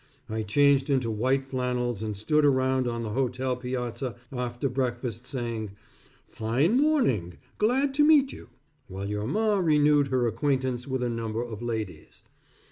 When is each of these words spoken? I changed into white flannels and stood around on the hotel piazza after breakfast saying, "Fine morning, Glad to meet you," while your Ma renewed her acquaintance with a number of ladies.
I 0.27 0.41
changed 0.41 0.89
into 0.89 1.11
white 1.11 1.45
flannels 1.45 2.01
and 2.01 2.17
stood 2.17 2.43
around 2.43 2.87
on 2.87 3.03
the 3.03 3.11
hotel 3.11 3.55
piazza 3.55 4.15
after 4.31 4.67
breakfast 4.67 5.27
saying, 5.27 5.73
"Fine 6.27 6.79
morning, 6.81 7.37
Glad 7.59 7.93
to 7.93 8.03
meet 8.03 8.31
you," 8.33 8.49
while 8.87 9.07
your 9.07 9.27
Ma 9.27 9.59
renewed 9.59 10.07
her 10.07 10.25
acquaintance 10.25 10.87
with 10.87 11.03
a 11.03 11.07
number 11.09 11.43
of 11.43 11.61
ladies. 11.61 12.23